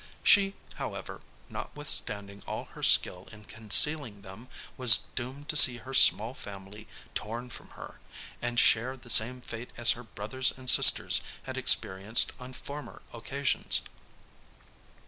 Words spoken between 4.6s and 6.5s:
was doomed to see her small